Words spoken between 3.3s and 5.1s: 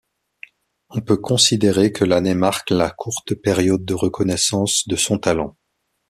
période de reconnaissance de